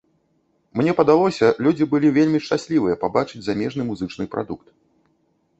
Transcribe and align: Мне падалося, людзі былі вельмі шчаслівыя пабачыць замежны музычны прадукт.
Мне 0.79 0.91
падалося, 0.99 1.47
людзі 1.67 1.87
былі 1.93 2.09
вельмі 2.17 2.39
шчаслівыя 2.45 2.99
пабачыць 3.05 3.45
замежны 3.49 3.89
музычны 3.91 4.25
прадукт. 4.33 4.67